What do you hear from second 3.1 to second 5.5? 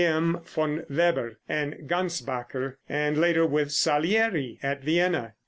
later with Salieri at Vienna.